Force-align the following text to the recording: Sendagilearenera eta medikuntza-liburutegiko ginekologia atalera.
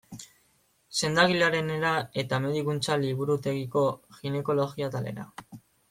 Sendagilearenera 0.99 1.93
eta 2.23 2.41
medikuntza-liburutegiko 2.47 3.85
ginekologia 4.25 4.93
atalera. 4.93 5.33